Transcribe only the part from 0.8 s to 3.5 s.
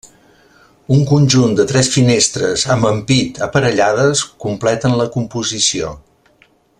Un conjunt de tres finestres amb ampit